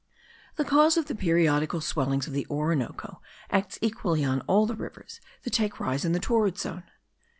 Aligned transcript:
The 0.55 0.65
cause 0.65 0.97
of 0.97 1.05
the 1.05 1.13
periodical 1.13 1.79
swellings 1.79 2.25
of 2.25 2.33
the 2.33 2.47
Orinoco 2.49 3.21
acts 3.51 3.77
equally 3.83 4.25
on 4.25 4.41
all 4.47 4.65
the 4.65 4.73
rivers 4.73 5.21
that 5.43 5.53
take 5.53 5.79
rise 5.79 6.03
in 6.03 6.11
the 6.11 6.19
torrid 6.19 6.57
zone. 6.57 6.85